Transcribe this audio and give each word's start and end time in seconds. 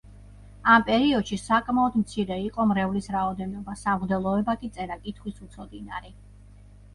ამ 0.75 0.85
პერიოდში 0.85 1.37
საკმაოდ 1.41 1.97
მცირე 2.03 2.37
იყო 2.45 2.65
მრევლის 2.71 3.09
რაოდენობა, 3.17 3.77
სამღვდელოება 3.83 4.57
კი 4.63 4.71
წერა–კითხვის 4.79 5.45
უცოდინარი. 5.49 6.13